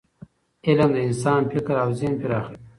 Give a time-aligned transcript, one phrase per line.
[0.67, 2.57] علم د انسان فکر او ذهن پراخوي.